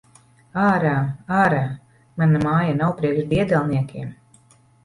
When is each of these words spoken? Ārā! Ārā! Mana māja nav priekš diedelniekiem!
Ārā! 0.61 0.93
Ārā! 1.41 1.59
Mana 2.21 2.43
māja 2.47 2.73
nav 2.81 2.97
priekš 3.03 3.31
diedelniekiem! 3.35 4.13